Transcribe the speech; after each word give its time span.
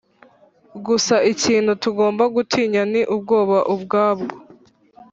gusa 0.85 1.15
ikintu 1.31 1.71
tugomba 1.83 2.23
gutinya 2.35 2.81
ni 2.91 3.01
ubwoba 3.15 3.57
ubwabwo. 3.73 4.35